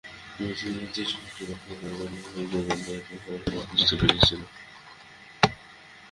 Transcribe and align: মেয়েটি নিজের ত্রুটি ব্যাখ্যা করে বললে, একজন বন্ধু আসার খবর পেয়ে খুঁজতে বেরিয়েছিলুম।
মেয়েটি 0.35 0.67
নিজের 0.77 1.07
ত্রুটি 1.11 1.43
ব্যাখ্যা 1.47 1.73
করে 1.79 1.93
বললে, 1.99 2.19
একজন 2.33 2.61
বন্ধু 2.67 2.91
আসার 2.95 3.19
খবর 3.23 3.39
পেয়ে 3.45 3.63
খুঁজতে 3.69 3.93
বেরিয়েছিলুম। 3.99 4.49